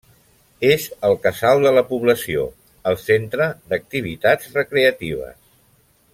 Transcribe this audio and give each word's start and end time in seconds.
És 0.69 0.85
el 1.09 1.17
casal 1.25 1.61
de 1.65 1.73
la 1.75 1.83
població, 1.91 2.47
el 2.93 2.99
centre 3.03 3.51
d'activitats 3.75 4.53
recreatives. 4.57 5.39